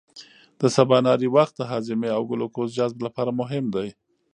د 0.59 0.61
سباناري 0.75 1.27
وخت 1.35 1.53
د 1.57 1.61
هاضمې 1.71 2.09
او 2.17 2.21
ګلوکوز 2.29 2.69
جذب 2.77 2.99
لپاره 3.05 3.31
مهم 3.41 3.65
دی. 3.75 3.89